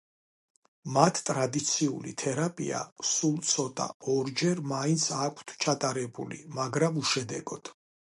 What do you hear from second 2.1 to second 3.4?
თერაპია, სულ